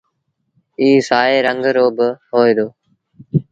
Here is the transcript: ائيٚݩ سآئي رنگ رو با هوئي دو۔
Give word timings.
ائيٚݩ 0.79 1.05
سآئي 1.09 1.37
رنگ 1.47 1.63
رو 1.75 1.85
با 1.97 2.07
هوئي 2.29 2.53
دو۔ 2.57 2.67